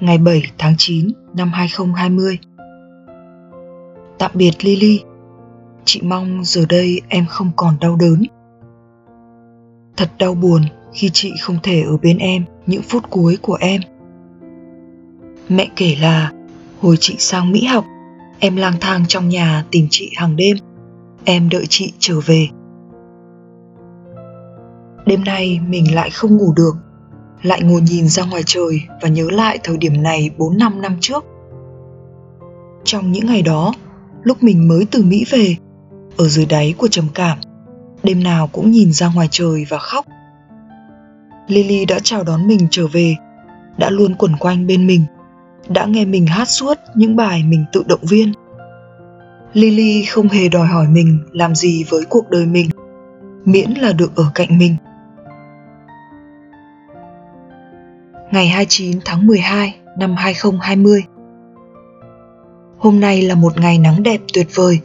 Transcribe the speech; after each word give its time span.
ngày 0.00 0.18
7 0.18 0.42
tháng 0.58 0.74
9 0.78 1.08
năm 1.34 1.50
2020. 1.52 2.38
Tạm 4.18 4.30
biệt 4.34 4.64
Lily. 4.64 5.00
Chị 5.84 6.00
mong 6.04 6.40
giờ 6.44 6.64
đây 6.68 7.00
em 7.08 7.26
không 7.28 7.50
còn 7.56 7.74
đau 7.80 7.96
đớn. 7.96 8.22
Thật 9.96 10.10
đau 10.18 10.34
buồn 10.34 10.62
khi 10.92 11.10
chị 11.12 11.32
không 11.40 11.58
thể 11.62 11.82
ở 11.82 11.96
bên 11.96 12.18
em 12.18 12.44
những 12.66 12.82
phút 12.82 13.10
cuối 13.10 13.38
của 13.42 13.58
em. 13.60 13.80
Mẹ 15.48 15.68
kể 15.76 15.96
là 16.00 16.32
hồi 16.80 16.96
chị 17.00 17.16
sang 17.18 17.52
Mỹ 17.52 17.64
học, 17.64 17.84
em 18.38 18.56
lang 18.56 18.74
thang 18.80 19.04
trong 19.08 19.28
nhà 19.28 19.64
tìm 19.70 19.86
chị 19.90 20.10
hàng 20.16 20.36
đêm. 20.36 20.56
Em 21.24 21.48
đợi 21.48 21.64
chị 21.68 21.92
trở 21.98 22.20
về. 22.26 22.48
Đêm 25.06 25.24
nay 25.24 25.60
mình 25.68 25.94
lại 25.94 26.10
không 26.10 26.36
ngủ 26.36 26.52
được 26.56 26.72
lại 27.42 27.62
ngồi 27.62 27.80
nhìn 27.80 28.08
ra 28.08 28.24
ngoài 28.24 28.42
trời 28.46 28.82
và 29.02 29.08
nhớ 29.08 29.26
lại 29.30 29.58
thời 29.64 29.76
điểm 29.76 30.02
này 30.02 30.30
4 30.38 30.58
năm 30.58 30.82
năm 30.82 30.96
trước. 31.00 31.24
Trong 32.84 33.12
những 33.12 33.26
ngày 33.26 33.42
đó, 33.42 33.74
lúc 34.22 34.42
mình 34.42 34.68
mới 34.68 34.86
từ 34.90 35.02
Mỹ 35.02 35.24
về, 35.30 35.56
ở 36.16 36.28
dưới 36.28 36.46
đáy 36.46 36.74
của 36.78 36.88
trầm 36.88 37.04
cảm, 37.14 37.38
đêm 38.02 38.22
nào 38.22 38.46
cũng 38.52 38.70
nhìn 38.70 38.92
ra 38.92 39.10
ngoài 39.14 39.28
trời 39.30 39.66
và 39.68 39.78
khóc. 39.78 40.06
Lily 41.48 41.84
đã 41.84 41.98
chào 42.02 42.24
đón 42.24 42.48
mình 42.48 42.68
trở 42.70 42.86
về, 42.86 43.16
đã 43.78 43.90
luôn 43.90 44.14
quẩn 44.14 44.36
quanh 44.36 44.66
bên 44.66 44.86
mình, 44.86 45.04
đã 45.68 45.84
nghe 45.84 46.04
mình 46.04 46.26
hát 46.26 46.48
suốt 46.48 46.78
những 46.94 47.16
bài 47.16 47.42
mình 47.42 47.64
tự 47.72 47.82
động 47.86 48.00
viên. 48.02 48.32
Lily 49.52 50.04
không 50.04 50.28
hề 50.28 50.48
đòi 50.48 50.66
hỏi 50.66 50.86
mình 50.88 51.18
làm 51.32 51.54
gì 51.54 51.84
với 51.88 52.04
cuộc 52.04 52.30
đời 52.30 52.46
mình, 52.46 52.70
miễn 53.44 53.70
là 53.70 53.92
được 53.92 54.16
ở 54.16 54.30
cạnh 54.34 54.58
mình. 54.58 54.76
Ngày 58.30 58.48
29 58.48 58.98
tháng 59.04 59.26
12 59.26 59.76
năm 59.98 60.16
2020. 60.16 61.04
Hôm 62.78 63.00
nay 63.00 63.22
là 63.22 63.34
một 63.34 63.60
ngày 63.60 63.78
nắng 63.78 64.02
đẹp 64.02 64.20
tuyệt 64.34 64.46
vời. 64.54 64.80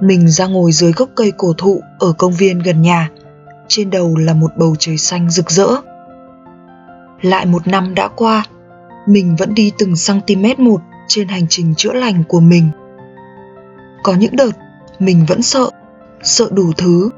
Mình 0.00 0.28
ra 0.28 0.46
ngồi 0.46 0.72
dưới 0.72 0.92
gốc 0.92 1.08
cây 1.16 1.32
cổ 1.36 1.52
thụ 1.58 1.80
ở 1.98 2.12
công 2.12 2.32
viên 2.32 2.58
gần 2.58 2.82
nhà. 2.82 3.10
Trên 3.68 3.90
đầu 3.90 4.16
là 4.16 4.34
một 4.34 4.50
bầu 4.56 4.76
trời 4.78 4.96
xanh 4.96 5.30
rực 5.30 5.50
rỡ. 5.50 5.68
Lại 7.22 7.46
một 7.46 7.68
năm 7.68 7.94
đã 7.94 8.08
qua, 8.08 8.44
mình 9.06 9.36
vẫn 9.36 9.54
đi 9.54 9.72
từng 9.78 9.94
cm 10.06 10.64
một 10.64 10.80
trên 11.08 11.28
hành 11.28 11.46
trình 11.48 11.74
chữa 11.74 11.92
lành 11.92 12.24
của 12.28 12.40
mình. 12.40 12.68
Có 14.02 14.14
những 14.14 14.36
đợt 14.36 14.52
mình 14.98 15.24
vẫn 15.28 15.42
sợ, 15.42 15.70
sợ 16.22 16.48
đủ 16.50 16.72
thứ. 16.76 17.10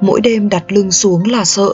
Mỗi 0.00 0.20
đêm 0.20 0.48
đặt 0.48 0.72
lưng 0.72 0.90
xuống 0.90 1.22
là 1.26 1.44
sợ. 1.44 1.72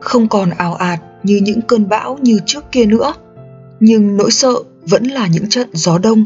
Không 0.00 0.28
còn 0.28 0.50
ảo 0.50 0.74
ạt 0.74 1.00
như 1.22 1.40
những 1.42 1.60
cơn 1.62 1.88
bão 1.88 2.18
như 2.22 2.40
trước 2.46 2.64
kia 2.72 2.86
nữa. 2.86 3.14
Nhưng 3.80 4.16
nỗi 4.16 4.30
sợ 4.30 4.54
vẫn 4.82 5.04
là 5.04 5.28
những 5.32 5.48
trận 5.48 5.68
gió 5.72 5.98
đông. 5.98 6.24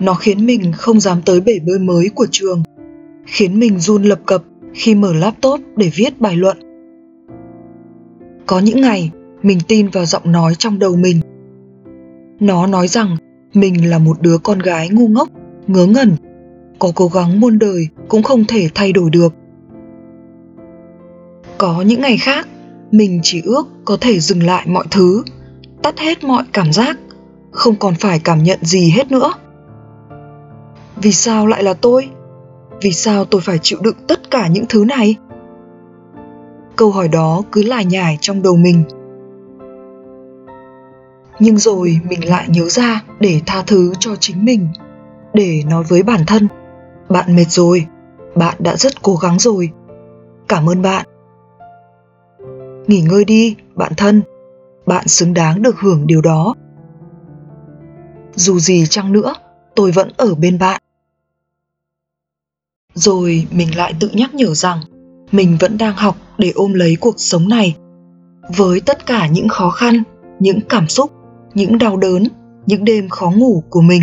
Nó 0.00 0.14
khiến 0.14 0.46
mình 0.46 0.72
không 0.72 1.00
dám 1.00 1.22
tới 1.24 1.40
bể 1.40 1.58
bơi 1.66 1.78
mới 1.78 2.08
của 2.14 2.26
trường, 2.30 2.62
khiến 3.26 3.60
mình 3.60 3.78
run 3.78 4.02
lập 4.02 4.20
cập 4.26 4.42
khi 4.74 4.94
mở 4.94 5.12
laptop 5.14 5.60
để 5.76 5.90
viết 5.94 6.20
bài 6.20 6.36
luận. 6.36 6.56
Có 8.46 8.58
những 8.58 8.80
ngày, 8.80 9.10
mình 9.42 9.58
tin 9.68 9.88
vào 9.88 10.04
giọng 10.06 10.32
nói 10.32 10.54
trong 10.54 10.78
đầu 10.78 10.96
mình. 10.96 11.20
Nó 12.40 12.66
nói 12.66 12.88
rằng 12.88 13.16
mình 13.54 13.90
là 13.90 13.98
một 13.98 14.22
đứa 14.22 14.38
con 14.38 14.58
gái 14.58 14.88
ngu 14.88 15.08
ngốc, 15.08 15.28
ngớ 15.66 15.86
ngẩn, 15.86 16.16
có 16.78 16.92
cố 16.94 17.08
gắng 17.08 17.40
muôn 17.40 17.58
đời 17.58 17.88
cũng 18.08 18.22
không 18.22 18.44
thể 18.44 18.68
thay 18.74 18.92
đổi 18.92 19.10
được. 19.10 19.34
Có 21.58 21.82
những 21.82 22.00
ngày 22.00 22.16
khác 22.18 22.48
mình 22.90 23.20
chỉ 23.22 23.42
ước 23.44 23.66
có 23.84 23.96
thể 24.00 24.20
dừng 24.20 24.42
lại 24.42 24.66
mọi 24.66 24.84
thứ, 24.90 25.22
tắt 25.82 25.98
hết 25.98 26.24
mọi 26.24 26.44
cảm 26.52 26.72
giác, 26.72 26.98
không 27.50 27.76
còn 27.76 27.94
phải 27.94 28.18
cảm 28.18 28.42
nhận 28.42 28.58
gì 28.62 28.90
hết 28.90 29.12
nữa. 29.12 29.32
Vì 30.96 31.12
sao 31.12 31.46
lại 31.46 31.62
là 31.62 31.74
tôi? 31.74 32.08
Vì 32.80 32.92
sao 32.92 33.24
tôi 33.24 33.40
phải 33.40 33.58
chịu 33.62 33.78
đựng 33.82 33.96
tất 34.08 34.30
cả 34.30 34.48
những 34.48 34.64
thứ 34.68 34.84
này? 34.84 35.16
Câu 36.76 36.90
hỏi 36.90 37.08
đó 37.08 37.42
cứ 37.52 37.62
lải 37.62 37.84
nhải 37.84 38.18
trong 38.20 38.42
đầu 38.42 38.56
mình. 38.56 38.84
Nhưng 41.40 41.58
rồi 41.58 42.00
mình 42.08 42.28
lại 42.28 42.46
nhớ 42.48 42.68
ra 42.68 43.02
để 43.20 43.40
tha 43.46 43.62
thứ 43.66 43.92
cho 43.98 44.16
chính 44.16 44.44
mình, 44.44 44.68
để 45.34 45.62
nói 45.66 45.84
với 45.88 46.02
bản 46.02 46.20
thân. 46.26 46.48
Bạn 47.08 47.36
mệt 47.36 47.48
rồi, 47.48 47.86
bạn 48.34 48.56
đã 48.58 48.76
rất 48.76 49.02
cố 49.02 49.14
gắng 49.14 49.38
rồi. 49.38 49.70
Cảm 50.48 50.68
ơn 50.68 50.82
bạn 50.82 51.06
nghỉ 52.88 53.00
ngơi 53.00 53.24
đi, 53.24 53.56
bạn 53.74 53.92
thân. 53.96 54.22
Bạn 54.86 55.08
xứng 55.08 55.34
đáng 55.34 55.62
được 55.62 55.76
hưởng 55.78 56.06
điều 56.06 56.20
đó. 56.20 56.54
Dù 58.34 58.58
gì 58.58 58.86
chăng 58.86 59.12
nữa, 59.12 59.34
tôi 59.74 59.90
vẫn 59.92 60.10
ở 60.16 60.34
bên 60.34 60.58
bạn. 60.58 60.82
Rồi 62.94 63.46
mình 63.50 63.76
lại 63.76 63.94
tự 64.00 64.10
nhắc 64.12 64.34
nhở 64.34 64.54
rằng, 64.54 64.78
mình 65.32 65.56
vẫn 65.60 65.78
đang 65.78 65.96
học 65.96 66.16
để 66.38 66.52
ôm 66.54 66.74
lấy 66.74 66.96
cuộc 67.00 67.14
sống 67.16 67.48
này. 67.48 67.76
Với 68.56 68.80
tất 68.80 69.06
cả 69.06 69.26
những 69.26 69.48
khó 69.48 69.70
khăn, 69.70 70.02
những 70.40 70.60
cảm 70.68 70.88
xúc, 70.88 71.12
những 71.54 71.78
đau 71.78 71.96
đớn, 71.96 72.24
những 72.66 72.84
đêm 72.84 73.08
khó 73.08 73.30
ngủ 73.30 73.62
của 73.70 73.80
mình 73.80 74.02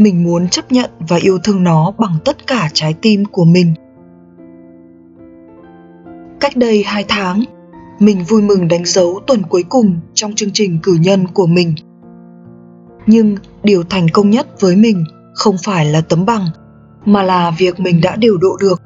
mình 0.00 0.24
muốn 0.24 0.48
chấp 0.48 0.72
nhận 0.72 0.90
và 1.08 1.16
yêu 1.16 1.38
thương 1.44 1.64
nó 1.64 1.92
bằng 1.98 2.18
tất 2.24 2.46
cả 2.46 2.70
trái 2.72 2.94
tim 3.02 3.24
của 3.24 3.44
mình. 3.44 3.74
Cách 6.40 6.56
đây 6.56 6.82
2 6.86 7.04
tháng, 7.08 7.44
mình 7.98 8.24
vui 8.24 8.42
mừng 8.42 8.68
đánh 8.68 8.84
dấu 8.84 9.20
tuần 9.26 9.42
cuối 9.42 9.64
cùng 9.68 10.00
trong 10.14 10.34
chương 10.34 10.50
trình 10.52 10.78
cử 10.82 10.98
nhân 11.00 11.26
của 11.28 11.46
mình. 11.46 11.74
Nhưng 13.06 13.36
điều 13.62 13.82
thành 13.82 14.08
công 14.08 14.30
nhất 14.30 14.60
với 14.60 14.76
mình 14.76 15.04
không 15.34 15.56
phải 15.64 15.84
là 15.84 16.00
tấm 16.00 16.26
bằng, 16.26 16.46
mà 17.04 17.22
là 17.22 17.50
việc 17.58 17.80
mình 17.80 18.00
đã 18.00 18.16
điều 18.16 18.36
độ 18.36 18.56
được, 18.60 18.82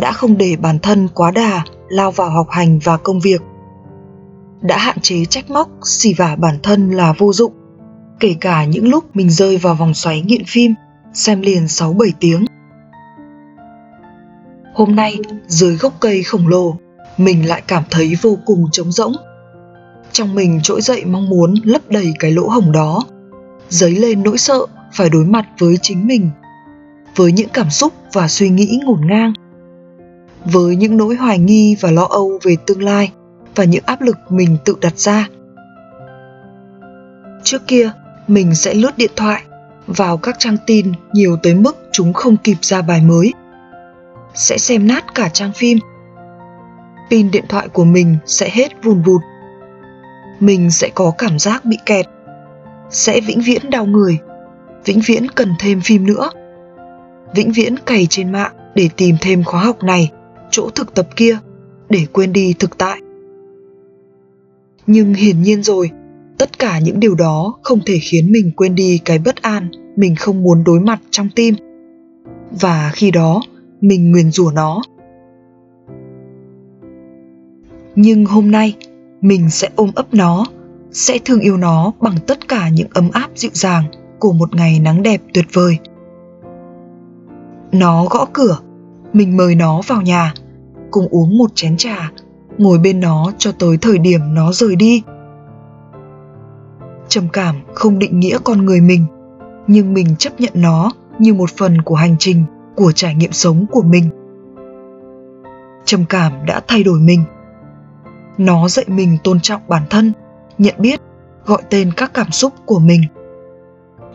đã 0.00 0.12
không 0.12 0.38
để 0.38 0.56
bản 0.56 0.78
thân 0.78 1.08
quá 1.14 1.30
đà 1.30 1.64
lao 1.88 2.10
vào 2.10 2.30
học 2.30 2.46
hành 2.50 2.78
và 2.84 2.96
công 2.96 3.20
việc. 3.20 3.40
Đã 4.60 4.78
hạn 4.78 5.00
chế 5.02 5.24
trách 5.24 5.50
móc, 5.50 5.68
xì 5.84 6.14
vả 6.14 6.36
bản 6.36 6.58
thân 6.62 6.90
là 6.90 7.14
vô 7.18 7.32
dụng, 7.32 7.52
kể 8.20 8.34
cả 8.40 8.64
những 8.64 8.88
lúc 8.88 9.16
mình 9.16 9.30
rơi 9.30 9.56
vào 9.56 9.74
vòng 9.74 9.94
xoáy 9.94 10.22
nghiện 10.22 10.44
phim, 10.46 10.74
xem 11.14 11.40
liền 11.42 11.64
6-7 11.64 12.10
tiếng. 12.20 12.44
Hôm 14.74 14.96
nay, 14.96 15.18
dưới 15.46 15.76
gốc 15.76 15.92
cây 16.00 16.22
khổng 16.22 16.48
lồ, 16.48 16.76
mình 17.18 17.48
lại 17.48 17.62
cảm 17.66 17.82
thấy 17.90 18.16
vô 18.22 18.38
cùng 18.46 18.66
trống 18.72 18.92
rỗng. 18.92 19.12
Trong 20.12 20.34
mình 20.34 20.60
trỗi 20.62 20.80
dậy 20.80 21.04
mong 21.04 21.28
muốn 21.28 21.54
lấp 21.64 21.82
đầy 21.90 22.12
cái 22.18 22.30
lỗ 22.30 22.48
hổng 22.48 22.72
đó, 22.72 23.00
dấy 23.68 23.90
lên 23.90 24.22
nỗi 24.22 24.38
sợ 24.38 24.66
phải 24.92 25.10
đối 25.10 25.24
mặt 25.24 25.46
với 25.58 25.78
chính 25.82 26.06
mình, 26.06 26.30
với 27.16 27.32
những 27.32 27.48
cảm 27.48 27.70
xúc 27.70 27.92
và 28.12 28.28
suy 28.28 28.48
nghĩ 28.48 28.80
ngổn 28.84 29.00
ngang, 29.06 29.32
với 30.44 30.76
những 30.76 30.96
nỗi 30.96 31.14
hoài 31.14 31.38
nghi 31.38 31.76
và 31.80 31.90
lo 31.90 32.04
âu 32.04 32.38
về 32.42 32.56
tương 32.66 32.82
lai 32.82 33.12
và 33.54 33.64
những 33.64 33.82
áp 33.86 34.00
lực 34.00 34.16
mình 34.28 34.56
tự 34.64 34.76
đặt 34.80 34.98
ra. 34.98 35.28
Trước 37.44 37.66
kia, 37.66 37.90
mình 38.28 38.54
sẽ 38.54 38.74
lướt 38.74 38.98
điện 38.98 39.10
thoại, 39.16 39.42
vào 39.86 40.16
các 40.16 40.36
trang 40.38 40.56
tin 40.66 40.92
nhiều 41.12 41.36
tới 41.42 41.54
mức 41.54 41.76
chúng 41.92 42.12
không 42.12 42.36
kịp 42.36 42.56
ra 42.60 42.82
bài 42.82 43.02
mới, 43.02 43.32
sẽ 44.34 44.58
xem 44.58 44.86
nát 44.86 45.14
cả 45.14 45.28
trang 45.28 45.52
phim 45.52 45.78
pin 47.10 47.30
điện 47.30 47.44
thoại 47.48 47.68
của 47.68 47.84
mình 47.84 48.16
sẽ 48.26 48.50
hết 48.52 48.84
vùn 48.84 49.02
vụt. 49.02 49.20
Mình 50.40 50.70
sẽ 50.70 50.90
có 50.94 51.12
cảm 51.18 51.38
giác 51.38 51.64
bị 51.64 51.76
kẹt. 51.86 52.06
Sẽ 52.90 53.20
vĩnh 53.20 53.40
viễn 53.40 53.70
đau 53.70 53.86
người. 53.86 54.18
Vĩnh 54.84 55.00
viễn 55.06 55.28
cần 55.28 55.48
thêm 55.58 55.80
phim 55.80 56.06
nữa. 56.06 56.30
Vĩnh 57.34 57.52
viễn 57.52 57.76
cày 57.86 58.06
trên 58.10 58.32
mạng 58.32 58.52
để 58.74 58.88
tìm 58.96 59.16
thêm 59.20 59.44
khóa 59.44 59.60
học 59.60 59.82
này, 59.82 60.10
chỗ 60.50 60.70
thực 60.74 60.94
tập 60.94 61.08
kia, 61.16 61.38
để 61.88 62.06
quên 62.12 62.32
đi 62.32 62.54
thực 62.58 62.78
tại. 62.78 63.00
Nhưng 64.86 65.14
hiển 65.14 65.42
nhiên 65.42 65.62
rồi, 65.62 65.90
tất 66.38 66.58
cả 66.58 66.78
những 66.78 67.00
điều 67.00 67.14
đó 67.14 67.58
không 67.62 67.80
thể 67.86 67.98
khiến 67.98 68.32
mình 68.32 68.50
quên 68.56 68.74
đi 68.74 68.98
cái 69.04 69.18
bất 69.18 69.42
an 69.42 69.70
mình 69.96 70.16
không 70.16 70.42
muốn 70.42 70.64
đối 70.64 70.80
mặt 70.80 71.00
trong 71.10 71.28
tim. 71.34 71.54
Và 72.60 72.92
khi 72.94 73.10
đó, 73.10 73.40
mình 73.80 74.12
nguyền 74.12 74.30
rủa 74.30 74.50
nó 74.54 74.82
nhưng 78.00 78.24
hôm 78.24 78.50
nay, 78.50 78.76
mình 79.20 79.50
sẽ 79.50 79.68
ôm 79.76 79.90
ấp 79.94 80.14
nó, 80.14 80.46
sẽ 80.90 81.18
thương 81.24 81.40
yêu 81.40 81.56
nó 81.56 81.92
bằng 82.00 82.14
tất 82.26 82.48
cả 82.48 82.68
những 82.68 82.88
ấm 82.94 83.10
áp 83.12 83.28
dịu 83.34 83.50
dàng 83.54 83.84
của 84.18 84.32
một 84.32 84.54
ngày 84.54 84.80
nắng 84.80 85.02
đẹp 85.02 85.20
tuyệt 85.34 85.44
vời. 85.52 85.78
Nó 87.72 88.04
gõ 88.10 88.26
cửa, 88.32 88.58
mình 89.12 89.36
mời 89.36 89.54
nó 89.54 89.80
vào 89.86 90.02
nhà, 90.02 90.34
cùng 90.90 91.08
uống 91.10 91.38
một 91.38 91.50
chén 91.54 91.76
trà, 91.76 92.10
ngồi 92.58 92.78
bên 92.78 93.00
nó 93.00 93.32
cho 93.38 93.52
tới 93.52 93.76
thời 93.80 93.98
điểm 93.98 94.20
nó 94.34 94.52
rời 94.52 94.76
đi. 94.76 95.02
Trầm 97.08 97.24
cảm 97.32 97.56
không 97.74 97.98
định 97.98 98.20
nghĩa 98.20 98.38
con 98.44 98.64
người 98.64 98.80
mình, 98.80 99.04
nhưng 99.66 99.94
mình 99.94 100.16
chấp 100.16 100.40
nhận 100.40 100.52
nó 100.54 100.90
như 101.18 101.34
một 101.34 101.50
phần 101.56 101.82
của 101.82 101.94
hành 101.94 102.16
trình, 102.18 102.44
của 102.76 102.92
trải 102.92 103.14
nghiệm 103.14 103.32
sống 103.32 103.66
của 103.70 103.82
mình. 103.82 104.04
Trầm 105.84 106.04
cảm 106.08 106.32
đã 106.46 106.60
thay 106.68 106.82
đổi 106.82 107.00
mình 107.00 107.22
nó 108.38 108.68
dạy 108.68 108.84
mình 108.88 109.18
tôn 109.24 109.40
trọng 109.40 109.62
bản 109.68 109.82
thân, 109.90 110.12
nhận 110.58 110.74
biết, 110.78 111.00
gọi 111.44 111.62
tên 111.70 111.92
các 111.96 112.14
cảm 112.14 112.30
xúc 112.30 112.52
của 112.66 112.78
mình. 112.78 113.02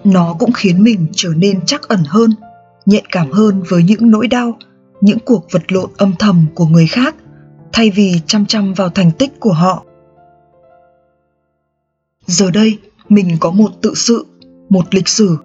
Nó 0.04 0.36
cũng 0.40 0.52
khiến 0.52 0.84
mình 0.84 1.08
trở 1.12 1.30
nên 1.36 1.66
chắc 1.66 1.88
ẩn 1.88 2.04
hơn, 2.08 2.32
nhạy 2.86 3.04
cảm 3.12 3.32
hơn 3.32 3.64
với 3.70 3.84
những 3.84 4.12
nỗi 4.12 4.28
đau, 4.28 4.58
những 5.02 5.20
cuộc 5.26 5.46
vật 5.52 5.72
lộn 5.72 5.90
âm 5.98 6.14
thầm 6.20 6.46
của 6.56 6.66
người 6.66 6.88
khác, 6.88 7.16
thay 7.74 7.90
vì 7.90 8.22
chăm 8.28 8.46
chăm 8.46 8.74
vào 8.74 8.90
thành 8.90 9.12
tích 9.12 9.40
của 9.40 9.54
họ. 9.54 9.84
Giờ 12.26 12.52
đây, 12.52 12.80
mình 13.10 13.38
có 13.40 13.52
một 13.52 13.70
tự 13.82 13.94
sự, 13.96 14.26
một 14.70 14.96
lịch 14.96 15.08
sử. 15.08 15.38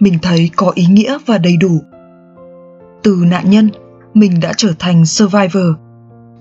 Mình 0.00 0.18
thấy 0.22 0.50
có 0.56 0.72
ý 0.74 0.86
nghĩa 0.86 1.18
và 1.26 1.38
đầy 1.38 1.56
đủ. 1.56 1.82
Từ 3.02 3.24
nạn 3.26 3.50
nhân, 3.50 3.70
mình 4.14 4.40
đã 4.40 4.52
trở 4.56 4.72
thành 4.78 5.06
survivor 5.06 5.66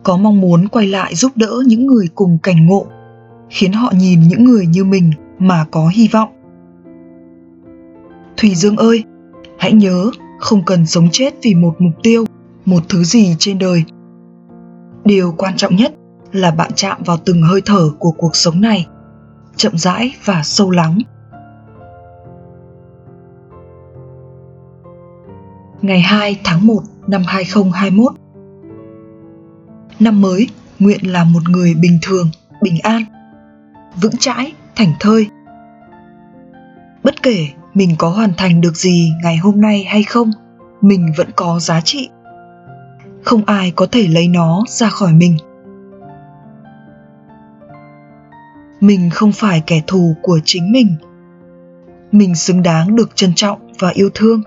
có 0.04 0.18
mong 0.18 0.42
muốn 0.42 0.68
quay 0.68 0.88
lại 0.88 1.16
giúp 1.16 1.32
đỡ 1.36 1.64
những 1.68 1.88
người 1.88 2.08
cùng 2.16 2.38
cảnh 2.44 2.66
ngộ, 2.66 2.86
khiến 3.50 3.74
họ 3.74 3.94
nhìn 3.96 4.20
những 4.28 4.44
người 4.44 4.66
như 4.66 4.84
mình 4.84 5.12
mà 5.40 5.66
có 5.72 5.88
hy 5.88 6.08
vọng. 6.08 6.30
Thùy 8.38 8.56
dương 8.56 8.78
ơi, 8.78 9.04
hãy 9.58 9.74
nhớ 9.74 10.12
không 10.40 10.66
cần 10.66 10.86
sống 10.86 11.08
chết 11.12 11.34
vì 11.42 11.56
một 11.56 11.76
mục 11.80 11.94
tiêu, 12.04 12.26
một 12.66 12.84
thứ 12.90 13.04
gì 13.04 13.36
trên 13.40 13.60
đời. 13.60 13.84
Điều 15.06 15.34
quan 15.38 15.56
trọng 15.58 15.76
nhất 15.76 15.94
là 16.32 16.52
bạn 16.52 16.72
chạm 16.76 16.98
vào 17.06 17.18
từng 17.26 17.42
hơi 17.42 17.62
thở 17.66 17.90
của 18.00 18.12
cuộc 18.12 18.36
sống 18.36 18.62
này, 18.62 18.88
chậm 19.56 19.78
rãi 19.78 20.16
và 20.26 20.42
sâu 20.44 20.72
lắng. 20.72 21.00
Ngày 25.82 26.02
2 26.02 26.40
tháng 26.44 26.68
1 26.68 26.82
năm 27.08 27.24
2021 27.28 28.14
Năm 30.00 30.22
mới, 30.22 30.48
nguyện 30.80 31.12
là 31.12 31.24
một 31.24 31.50
người 31.50 31.76
bình 31.76 32.00
thường, 32.02 32.30
bình 32.62 32.80
an, 32.84 33.04
vững 34.02 34.18
chãi, 34.20 34.54
thảnh 34.76 34.94
thơi. 35.00 35.28
Bất 37.04 37.24
kể 37.24 37.48
mình 37.74 37.96
có 37.98 38.10
hoàn 38.10 38.34
thành 38.38 38.62
được 38.62 38.76
gì 38.76 39.12
ngày 39.24 39.38
hôm 39.38 39.62
nay 39.62 39.84
hay 39.84 40.04
không, 40.04 40.32
mình 40.82 41.14
vẫn 41.18 41.28
có 41.36 41.60
giá 41.60 41.82
trị. 41.82 42.10
Không 43.24 43.46
ai 43.46 43.72
có 43.76 43.88
thể 43.92 44.08
lấy 44.08 44.28
nó 44.28 44.64
ra 44.68 44.90
khỏi 44.90 45.14
mình. 45.14 45.38
Mình 48.82 49.10
không 49.10 49.32
phải 49.32 49.64
kẻ 49.68 49.82
thù 49.88 50.16
của 50.22 50.40
chính 50.46 50.72
mình. 50.72 50.96
Mình 52.12 52.36
xứng 52.36 52.64
đáng 52.64 52.96
được 52.96 53.16
trân 53.16 53.34
trọng 53.36 53.74
và 53.80 53.90
yêu 53.90 54.10
thương 54.14 54.42